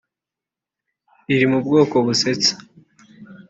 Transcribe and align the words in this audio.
iri 1.33 1.45
mu 1.51 1.59
bwoko 1.65 1.95
busetsa 2.05 2.53